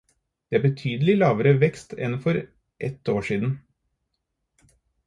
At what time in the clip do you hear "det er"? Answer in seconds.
0.53-0.61